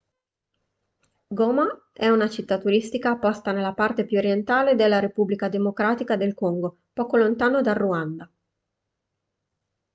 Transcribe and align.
goma 1.27 1.67
è 1.93 2.07
una 2.09 2.27
città 2.27 2.57
turistica 2.57 3.17
posta 3.19 3.51
nella 3.51 3.75
parte 3.75 4.03
più 4.03 4.17
orientale 4.17 4.73
della 4.73 4.97
repubblica 4.97 5.47
democratica 5.47 6.15
del 6.15 6.33
congo 6.33 6.77
poco 6.91 7.17
lontano 7.17 7.61
dal 7.61 7.75
ruanda 7.75 8.31